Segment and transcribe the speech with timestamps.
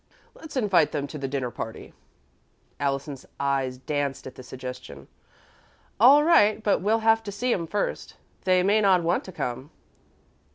[0.33, 1.93] "Let's invite them to the dinner party."
[2.79, 5.07] Allison's eyes danced at the suggestion.
[5.99, 8.15] "All right, but we'll have to see 'em first.
[8.45, 9.69] They may not want to come."